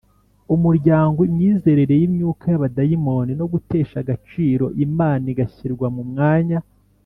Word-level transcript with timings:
umuryango 0.55 1.19
imyizerere 1.29 1.93
y’imyuka 2.01 2.45
y’abadayimoni 2.49 3.31
no 3.39 3.45
gutesha 3.53 3.95
agaciro 4.03 4.65
imana 4.85 5.25
igashyirwa 5.33 5.87
mu 5.97 6.03
mwanya 6.09 6.57